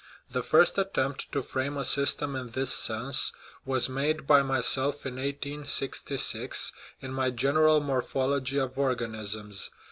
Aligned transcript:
The 0.31 0.41
first 0.41 0.79
attempt 0.79 1.31
to 1.33 1.43
frame 1.43 1.77
a 1.77 1.85
system 1.85 2.35
in 2.35 2.49
this 2.53 2.73
sense 2.73 3.31
was 3.65 3.87
made 3.87 4.25
by 4.25 4.41
myself 4.41 5.05
in 5.05 5.17
1866, 5.17 6.71
in 7.01 7.13
my 7.13 7.29
General 7.29 7.81
Morphology 7.81 8.57
of 8.57 8.79
Organisms. 8.79 9.69